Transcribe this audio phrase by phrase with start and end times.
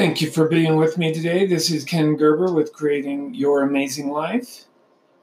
[0.00, 1.44] Thank you for being with me today.
[1.44, 4.64] This is Ken Gerber with Creating Your Amazing Life.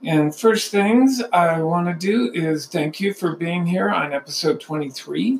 [0.03, 4.61] And first things I want to do is thank you for being here on episode
[4.61, 5.39] 23.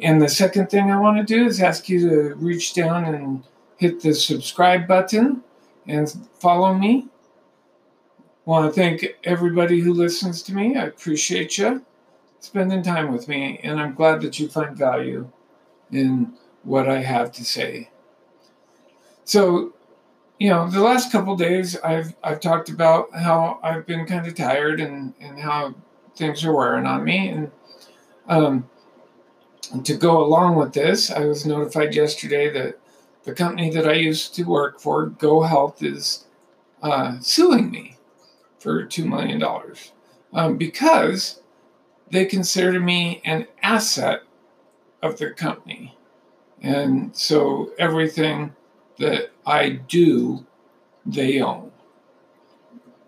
[0.00, 3.44] And the second thing I want to do is ask you to reach down and
[3.76, 5.44] hit the subscribe button
[5.86, 7.06] and follow me.
[8.44, 10.74] Want to thank everybody who listens to me.
[10.74, 11.86] I appreciate you
[12.40, 15.30] spending time with me, and I'm glad that you find value
[15.92, 16.32] in
[16.64, 17.90] what I have to say.
[19.24, 19.72] So,
[20.38, 24.34] you know, the last couple days I've I've talked about how I've been kind of
[24.34, 25.74] tired and and how
[26.16, 27.50] things are wearing on me, and
[28.28, 28.68] um,
[29.84, 32.78] to go along with this, I was notified yesterday that
[33.24, 36.26] the company that I used to work for, GoHealth, is
[36.82, 37.96] uh, suing me
[38.58, 39.42] for $2 million
[40.32, 41.40] um, because
[42.10, 44.22] they consider me an asset
[45.02, 45.96] of the company.
[46.60, 48.54] And so everything
[49.02, 50.46] that I do,
[51.04, 51.70] they own.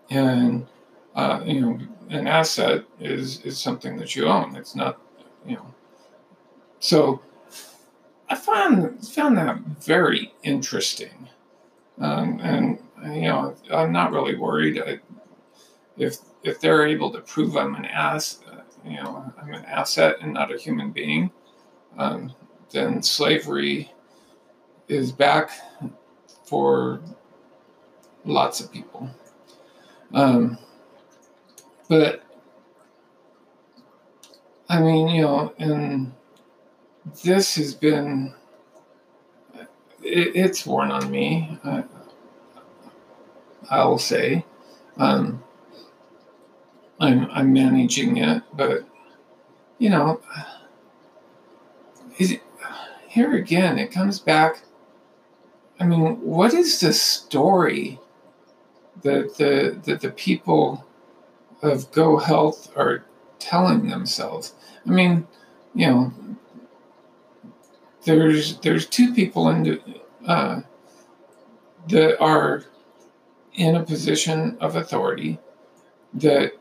[0.09, 0.67] And,
[1.15, 4.55] uh, you know, an asset is, is something that you own.
[4.55, 4.99] It's not,
[5.47, 5.73] you know.
[6.79, 7.21] So
[8.29, 11.29] I found, found that very interesting.
[11.99, 14.81] Um, and, you know, I'm not really worried.
[14.81, 14.99] I,
[15.97, 20.17] if if they're able to prove I'm an ass, uh, you know, I'm an asset
[20.21, 21.31] and not a human being,
[21.97, 22.33] um,
[22.71, 23.91] then slavery
[24.87, 25.49] is back
[26.45, 27.01] for
[28.23, 29.09] lots of people.
[30.13, 30.57] Um,
[31.89, 32.23] but
[34.69, 36.13] I mean, you know, and
[37.23, 38.33] this has been
[40.05, 41.57] it, it's worn on me.
[41.63, 41.83] I,
[43.69, 44.45] I will say.
[44.97, 45.43] Um,
[46.99, 48.87] I'm I'm managing it, but
[49.77, 50.21] you know,
[52.17, 52.41] it,
[53.07, 54.61] here again, it comes back.
[55.79, 57.99] I mean, what is the story
[59.01, 60.85] that the that the people
[61.61, 63.05] of GoHealth are
[63.39, 64.53] telling themselves?
[64.85, 65.27] I mean,
[65.73, 66.13] you know,
[68.05, 69.81] there's there's two people in
[70.25, 70.61] uh,
[71.89, 72.63] that are
[73.53, 75.39] in a position of authority
[76.13, 76.53] that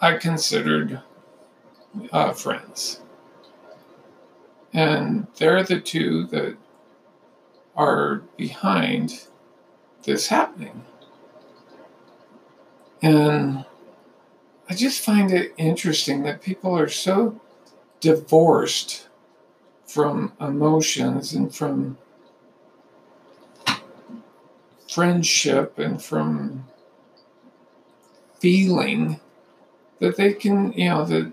[0.00, 1.00] I considered
[2.12, 3.00] uh, friends.
[4.72, 6.56] And they're the two that
[7.76, 9.26] are behind
[10.04, 10.84] this happening.
[13.02, 13.64] And
[14.68, 17.40] I just find it interesting that people are so
[18.00, 19.08] divorced
[19.86, 21.98] from emotions and from
[24.90, 26.64] friendship and from
[28.40, 29.20] feeling
[30.00, 31.32] that they can, you know, that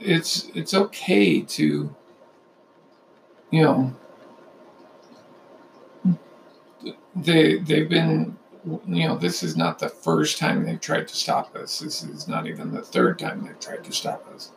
[0.00, 1.94] it's it's okay to,
[3.50, 3.94] you know,
[7.16, 11.54] they they've been, you know, this is not the first time they've tried to stop
[11.56, 11.80] us.
[11.80, 14.52] This is not even the third time they've tried to stop us,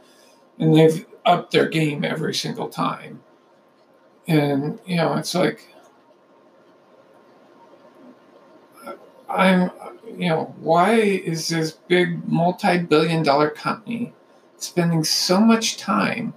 [0.60, 3.22] and they've upped their game every single time.
[4.28, 5.66] And you know, it's like
[9.30, 9.72] I'm
[10.18, 14.14] you know, why is this big multi billion dollar company
[14.58, 16.34] spending so much time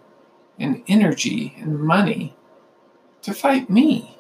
[0.59, 2.37] and energy and money
[3.22, 4.19] to fight me?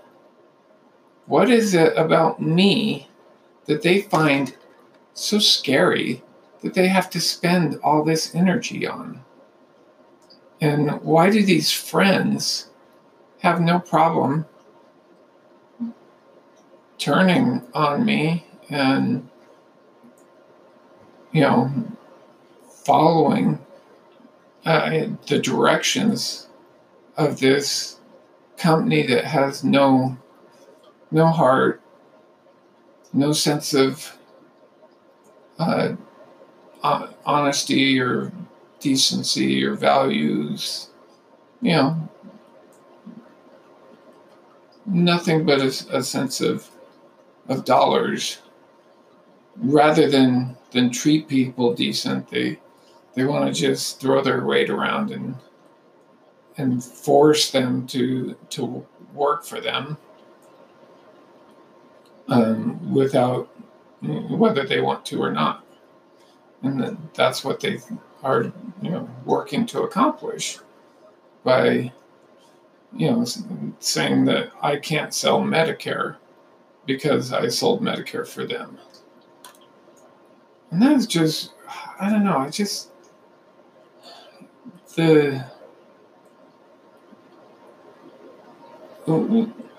[1.32, 3.08] What is it about me
[3.64, 4.54] that they find
[5.14, 6.22] so scary
[6.60, 9.24] that they have to spend all this energy on?
[10.60, 12.68] And why do these friends
[13.38, 14.44] have no problem
[16.98, 19.26] turning on me and
[21.32, 21.72] you know,
[22.84, 23.58] following
[24.66, 26.50] uh, the directions
[27.16, 28.00] of this
[28.58, 30.18] company that has no
[31.12, 31.80] no heart,
[33.12, 34.16] no sense of
[35.58, 35.94] uh,
[37.24, 38.32] honesty or
[38.80, 40.88] decency or values,
[41.60, 42.08] you know,
[44.86, 46.68] nothing but a, a sense of
[47.48, 48.38] of dollars
[49.56, 52.28] rather than than treat people decent.
[52.30, 52.58] They
[53.14, 55.36] they want to just throw their weight around and
[56.56, 59.98] and force them to to work for them
[62.28, 63.48] um, without
[64.00, 65.64] whether they want to or not.
[66.62, 67.80] And that's what they
[68.22, 68.52] are,
[68.82, 70.58] you know, working to accomplish
[71.44, 71.92] by,
[72.92, 73.24] you know,
[73.80, 76.16] saying that I can't sell Medicare
[76.86, 78.78] because I sold Medicare for them.
[80.70, 81.52] And that's just,
[82.00, 82.90] I don't know, I just,
[84.94, 85.44] the,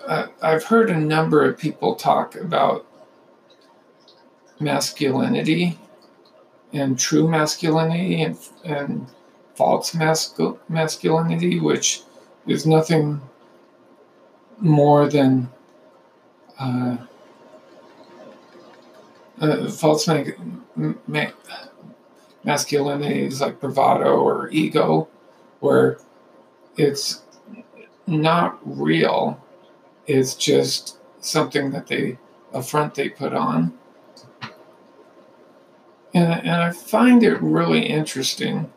[0.06, 2.86] I've heard a number of people talk about
[4.60, 5.78] masculinity
[6.72, 9.06] and true masculinity and, and
[9.54, 12.02] false mascul- masculinity, which
[12.46, 13.20] is nothing
[14.58, 15.48] more than
[16.58, 16.96] uh,
[19.40, 21.30] uh, false ma- ma-
[22.44, 25.08] masculinity is like bravado or ego,
[25.60, 25.98] where
[26.76, 27.22] it's
[28.06, 29.43] not real.
[30.06, 32.18] It's just something that they,
[32.52, 33.72] a front they put on.
[36.12, 38.72] And, and I find it really interesting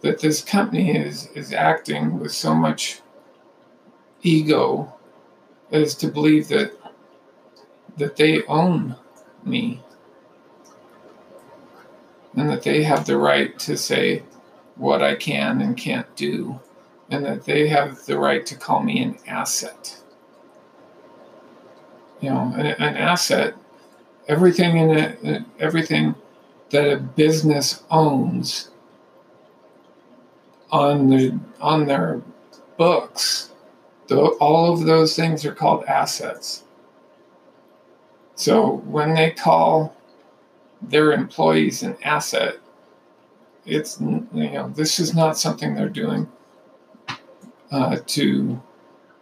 [0.00, 3.00] that this company is, is acting with so much
[4.22, 4.92] ego
[5.70, 6.72] as to believe that
[7.96, 8.96] that they own
[9.44, 9.80] me
[12.36, 14.22] and that they have the right to say
[14.76, 16.58] what I can and can't do,
[17.08, 20.02] and that they have the right to call me an asset.
[22.24, 23.54] You know, an, an asset,
[24.28, 26.14] everything in it, everything
[26.70, 28.70] that a business owns
[30.70, 32.22] on the on their
[32.76, 33.52] books,
[34.08, 36.64] the, all of those things are called assets.
[38.34, 39.94] So when they call
[40.90, 42.58] their employees an asset.
[43.66, 46.28] It's you know this is not something they're doing
[47.70, 48.60] uh, to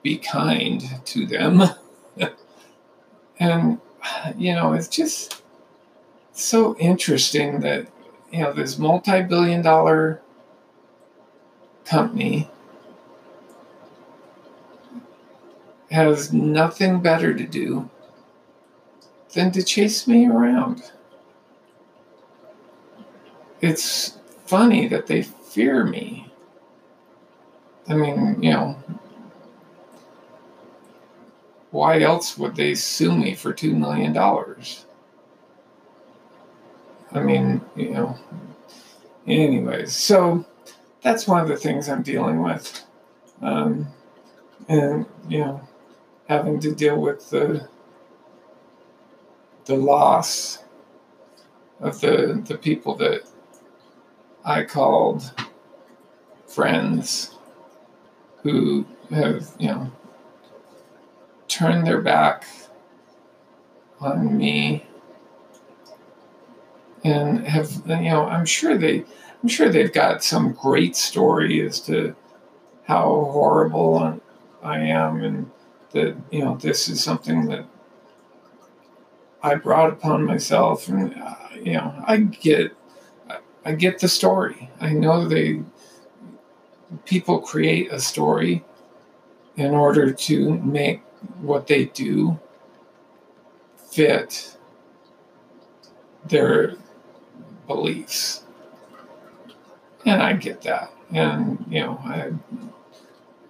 [0.03, 1.63] be kind to them,
[3.43, 3.81] and
[4.37, 5.43] you know it's just
[6.33, 7.87] so interesting that
[8.33, 10.21] you know this multi-billion-dollar
[11.85, 12.49] company
[15.91, 17.91] has nothing better to do
[19.35, 20.93] than to chase me around
[23.63, 26.31] it's funny that they fear me.
[27.89, 28.77] I mean, you know,
[31.73, 34.17] why else would they sue me for $2 million?
[37.13, 38.17] I mean, you know,
[39.27, 40.45] anyways, so
[41.03, 42.85] that's one of the things I'm dealing with.
[43.41, 43.89] Um,
[44.69, 45.69] and, you know,
[46.29, 47.69] having to deal with the,
[49.65, 50.63] the loss
[51.81, 53.23] of the, the people that
[54.45, 55.33] I called
[56.47, 57.35] friends
[58.43, 59.91] who have, you know,
[61.53, 62.45] turned their back
[64.01, 64.87] on me
[67.05, 69.05] and have, you know, I'm sure they,
[69.43, 72.15] I'm sure they've got some great story as to
[72.85, 74.21] how horrible
[74.63, 75.51] I am and
[75.91, 77.67] that, you know, this is something that
[79.43, 80.89] I brought upon myself.
[80.89, 82.75] And, uh, you know, I get
[83.65, 84.71] I get the story.
[84.81, 85.63] I know they
[87.05, 88.65] people create a story
[89.57, 91.03] in order to make
[91.41, 92.39] what they do
[93.91, 94.57] fit
[96.27, 96.75] their
[97.67, 98.45] beliefs.
[100.05, 100.93] And I get that.
[101.13, 102.33] And you know, I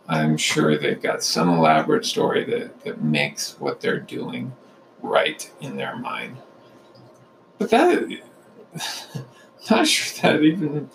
[0.08, 4.52] I'm sure they've got some elaborate story that, that makes what they're doing
[5.00, 6.36] right in their mind.
[7.58, 8.20] But that
[9.70, 10.90] not sure that even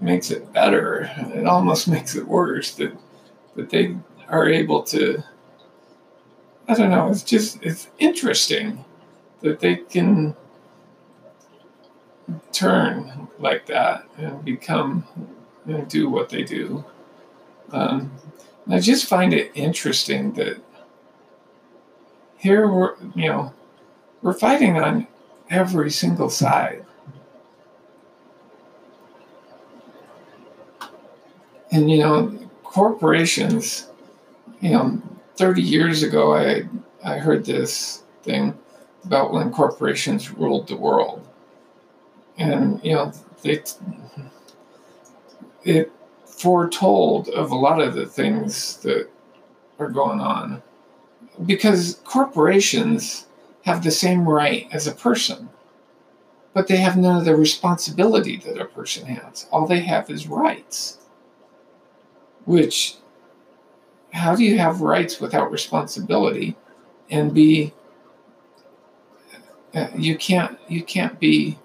[0.00, 1.10] makes it better.
[1.34, 2.92] It almost makes it worse that
[3.56, 3.96] that they
[4.28, 5.22] are able to.
[6.68, 7.08] I don't know.
[7.08, 8.84] It's just it's interesting
[9.40, 10.34] that they can
[12.52, 15.04] turn like that and become
[15.66, 16.84] and do what they do.
[17.70, 18.12] Um,
[18.70, 20.58] I just find it interesting that
[22.38, 23.52] here we're you know
[24.22, 25.06] we're fighting on
[25.50, 26.84] every single side.
[31.70, 33.88] And you know, corporations,
[34.64, 35.00] you know,
[35.36, 36.66] 30 years ago I
[37.04, 38.58] I heard this thing
[39.04, 41.28] about when corporations ruled the world.
[42.38, 43.62] And you know, they
[45.64, 45.92] it
[46.24, 49.10] foretold of a lot of the things that
[49.78, 50.62] are going on
[51.44, 53.26] because corporations
[53.66, 55.50] have the same right as a person,
[56.54, 59.46] but they have none of the responsibility that a person has.
[59.50, 60.98] All they have is rights.
[62.46, 62.96] Which,
[64.14, 66.56] how do you have rights without responsibility
[67.10, 67.72] and be
[69.74, 71.58] uh, you can't you can't be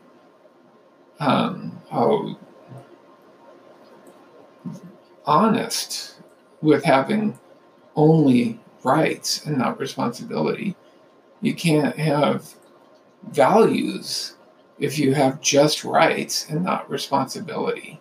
[1.19, 2.37] um, oh,
[5.25, 6.15] honest
[6.61, 7.37] with having
[7.95, 10.75] only rights and not responsibility
[11.41, 12.55] you can't have
[13.31, 14.35] values
[14.79, 17.99] if you have just rights and not responsibility.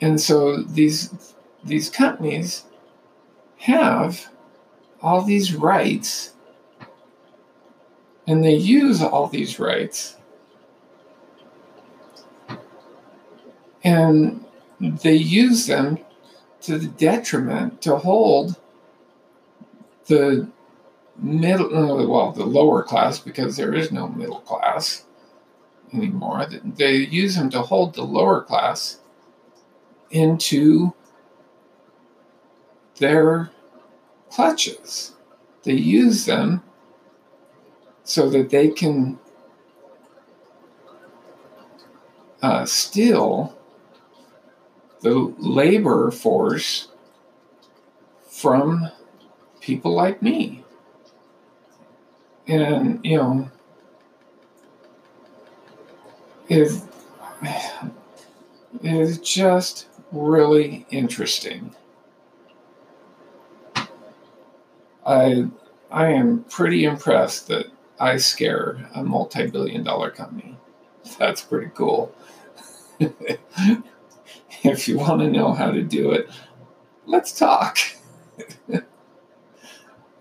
[0.00, 1.34] And so these
[1.64, 2.64] these companies
[3.64, 4.28] have
[5.00, 6.34] all these rights
[8.26, 10.16] and they use all these rights
[13.82, 14.44] and
[14.80, 15.98] they use them
[16.60, 18.60] to the detriment to hold
[20.06, 20.46] the
[21.16, 25.04] middle uh, well the lower class because there is no middle class
[25.94, 26.46] anymore.
[26.46, 29.00] They use them to hold the lower class
[30.10, 30.92] into
[32.98, 33.50] their
[34.30, 35.14] clutches
[35.64, 36.62] they use them
[38.04, 39.18] so that they can
[42.42, 43.56] uh, steal
[45.00, 46.88] the labor force
[48.28, 48.90] from
[49.60, 50.62] people like me.
[52.46, 53.50] And, you know,
[56.48, 56.82] it
[58.82, 61.74] is just really interesting.
[65.06, 65.46] I
[65.90, 67.66] I am pretty impressed that
[68.00, 70.56] I scare a multi-billion dollar company.
[71.18, 72.14] That's pretty cool.
[74.62, 76.28] if you want to know how to do it,
[77.06, 77.78] let's talk.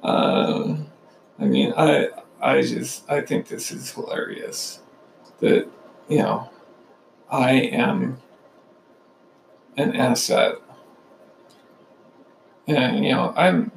[0.04, 0.76] uh,
[1.40, 2.10] I mean, I
[2.42, 4.80] I just I think this is hilarious.
[5.40, 5.68] That
[6.10, 6.50] you know,
[7.30, 8.18] I am
[9.78, 10.56] an asset,
[12.68, 13.72] and you know, I'm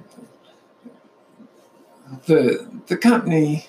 [2.26, 3.66] the the company,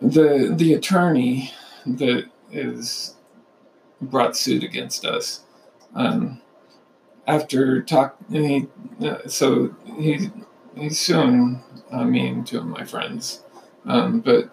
[0.00, 1.52] the the attorney
[1.86, 3.16] that is
[4.00, 5.44] brought suit against us
[5.94, 6.40] um,
[7.26, 8.66] after talk, he,
[9.02, 10.30] uh, so he
[10.76, 13.42] he's suing uh, me and two of my friends.
[13.84, 14.50] Um, but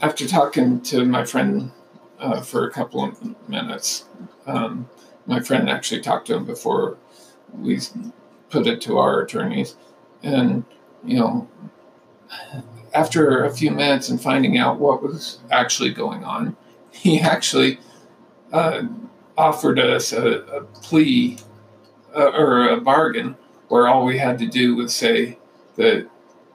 [0.00, 1.72] after talking to my friend
[2.18, 4.04] uh, for a couple of minutes,
[4.46, 4.88] um,
[5.26, 6.96] my friend actually talked to him before
[7.52, 7.80] we
[8.48, 9.76] put it to our attorneys,
[10.22, 10.64] and
[11.04, 11.48] you know,
[12.94, 16.56] after a few minutes and finding out what was actually going on,
[16.90, 17.78] he actually
[18.52, 18.82] uh,
[19.36, 21.38] offered us a, a plea
[22.14, 23.36] uh, or a bargain
[23.68, 25.38] where all we had to do was say
[25.76, 26.08] that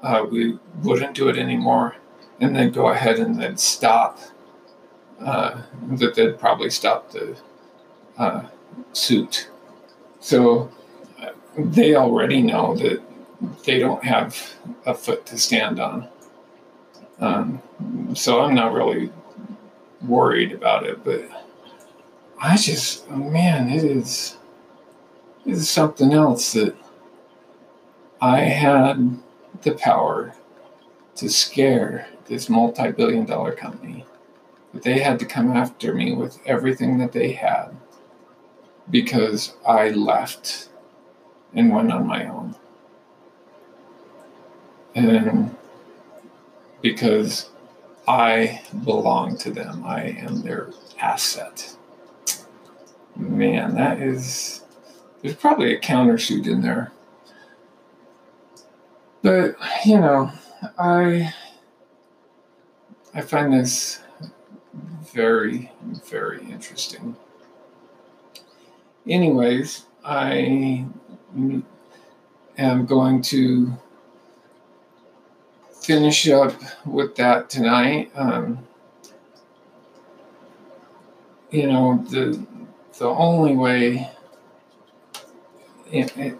[0.03, 1.95] uh, we wouldn't do it anymore
[2.39, 4.19] and then go ahead and then stop
[5.19, 7.37] uh, that they'd probably stop the
[8.17, 8.43] uh,
[8.91, 9.49] suit.
[10.19, 10.71] So
[11.21, 13.01] uh, they already know that
[13.65, 16.07] they don't have a foot to stand on
[17.19, 17.61] um,
[18.13, 19.11] so i'm not really
[20.01, 21.29] worried about it but
[22.39, 24.37] I just, man, it is,
[25.45, 26.75] it is something else that
[28.21, 29.17] I had
[29.61, 30.35] the power
[31.15, 34.05] to scare this multi billion dollar company.
[34.73, 37.69] But they had to come after me with everything that they had
[38.89, 40.69] because I left
[41.53, 42.55] and went on my own.
[44.95, 45.55] And
[46.81, 47.49] because
[48.07, 51.75] I belong to them, I am their asset.
[53.17, 54.63] Man, that is.
[55.21, 56.91] There's probably a countersuit in there.
[59.21, 60.31] But, you know,
[60.77, 61.33] I.
[63.13, 64.01] I find this
[65.13, 65.71] very,
[66.09, 67.15] very interesting.
[69.07, 70.85] Anyways, I
[72.57, 73.71] am going to
[75.85, 76.53] finish up
[76.85, 78.11] with that tonight.
[78.15, 78.59] Um,
[81.51, 82.43] you know, the
[82.97, 84.09] the only way
[85.91, 86.39] it, it,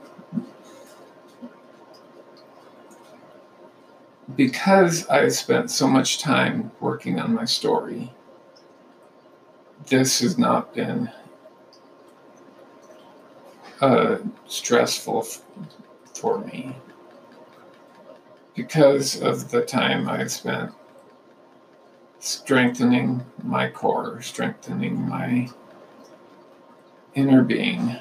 [4.36, 8.12] because I spent so much time working on my story,
[9.88, 11.12] this has not been
[13.80, 15.42] uh, stressful f-
[16.16, 16.76] for me
[18.56, 20.72] because of the time I spent
[22.20, 25.50] strengthening my core, strengthening my
[27.14, 27.98] inner being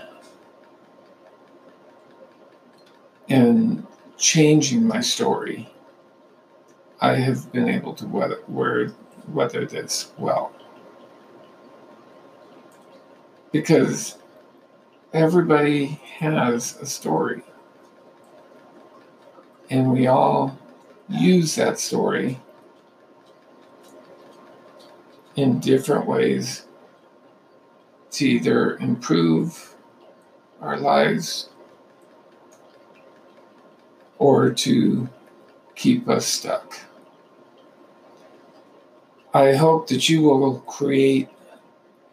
[3.28, 5.68] and changing my story,
[7.00, 8.40] I have been able to weather,
[9.28, 10.52] weather this well.
[13.52, 14.16] Because
[15.12, 17.42] everybody has a story.
[19.71, 20.59] And we all
[21.09, 22.40] use that story
[25.37, 26.66] in different ways
[28.12, 29.75] to either improve
[30.61, 31.49] our lives
[34.18, 35.09] or to
[35.75, 36.78] keep us stuck.
[39.33, 41.28] I hope that you will create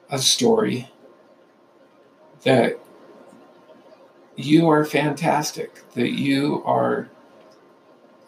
[0.10, 0.90] a story
[2.44, 2.80] that
[4.36, 7.10] you are fantastic, that you are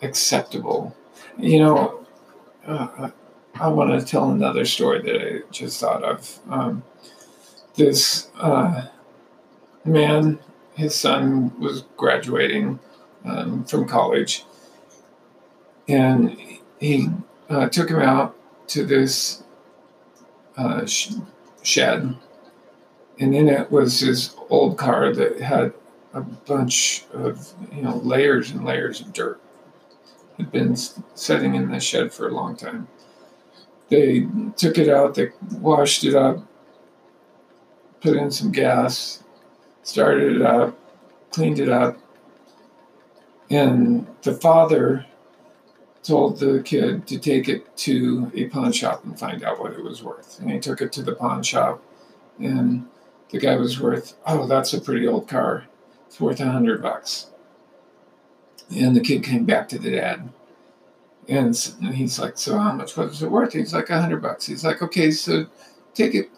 [0.03, 0.95] acceptable.
[1.37, 2.05] You know,
[2.67, 3.09] uh,
[3.55, 6.39] I want to tell another story that I just thought of.
[6.49, 6.83] Um,
[7.75, 8.87] this uh,
[9.85, 10.39] man,
[10.75, 12.79] his son was graduating
[13.25, 14.45] um, from college,
[15.87, 16.37] and
[16.79, 17.09] he
[17.49, 18.35] uh, took him out
[18.67, 19.43] to this
[20.57, 21.13] uh, sh-
[21.63, 22.15] shed,
[23.19, 25.73] and in it was his old car that had
[26.13, 29.42] a bunch of you know layers and layers of dirt.
[30.37, 32.87] Had been sitting in the shed for a long time.
[33.89, 36.39] They took it out, they washed it up,
[38.01, 39.23] put in some gas,
[39.83, 40.77] started it up,
[41.31, 41.97] cleaned it up,
[43.49, 45.05] and the father
[46.01, 49.83] told the kid to take it to a pawn shop and find out what it
[49.83, 50.39] was worth.
[50.39, 51.81] And he took it to the pawn shop,
[52.39, 52.87] and
[53.29, 55.65] the guy was worth, oh, that's a pretty old car.
[56.07, 57.29] It's worth a hundred bucks.
[58.75, 60.29] And the kid came back to the dad.
[61.27, 61.55] And
[61.93, 63.53] he's like, so how much was it worth?
[63.53, 64.45] He's like, a hundred bucks.
[64.45, 65.45] He's like, okay, so
[65.93, 66.29] take it,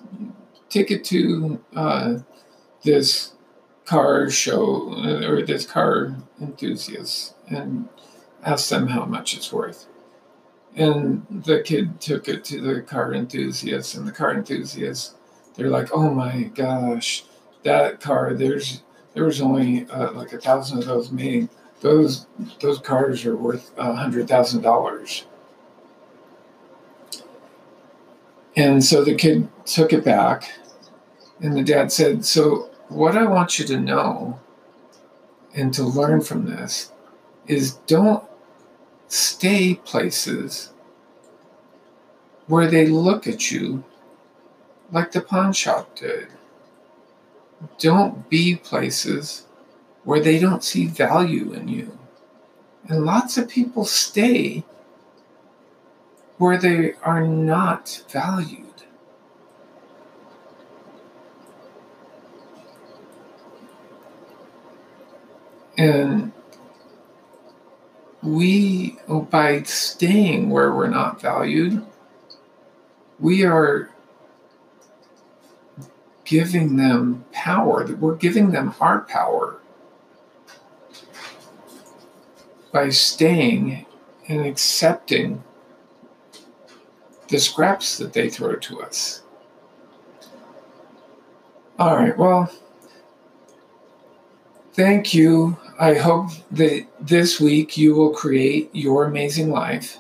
[0.69, 2.17] take it to uh,
[2.83, 3.33] this
[3.85, 7.87] car show uh, or this car enthusiast and
[8.43, 9.87] ask them how much it's worth.
[10.75, 15.15] And the kid took it to the car enthusiast, and the car enthusiast,
[15.55, 17.23] they're like, "Oh my gosh,
[17.63, 18.33] that car!
[18.33, 21.47] There's there was only uh, like a thousand of those made.
[21.81, 22.27] Those
[22.61, 25.25] those cars are worth hundred thousand dollars."
[28.55, 30.49] And so the kid took it back,
[31.41, 34.39] and the dad said, "So what I want you to know,
[35.53, 36.91] and to learn from this,
[37.47, 38.23] is don't
[39.07, 40.71] stay places
[42.47, 43.83] where they look at you
[44.91, 46.27] like the pawn shop did.
[47.79, 49.44] Don't be places
[50.05, 51.97] where they don't see value in you.
[52.87, 54.63] And lots of people stay
[56.37, 58.61] where they are not valued.
[65.77, 66.31] And
[68.21, 71.85] we, by staying where we're not valued,
[73.19, 73.89] we are
[76.25, 77.85] giving them power.
[77.95, 79.59] We're giving them our power
[82.75, 83.85] by staying
[84.27, 85.41] and accepting
[87.29, 89.23] the scraps that they throw to us.
[91.79, 92.51] All right, well,
[94.73, 99.99] thank you I hope that this week you will create your amazing life.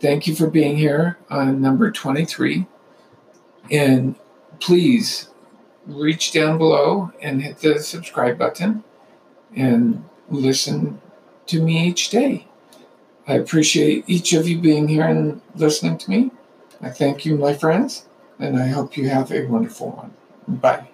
[0.00, 2.66] Thank you for being here on number 23.
[3.70, 4.16] And
[4.60, 5.28] please
[5.86, 8.82] reach down below and hit the subscribe button
[9.54, 11.02] and listen
[11.48, 12.46] to me each day.
[13.26, 16.30] I appreciate each of you being here and listening to me.
[16.80, 18.06] I thank you, my friends,
[18.38, 20.14] and I hope you have a wonderful one.
[20.46, 20.93] Bye.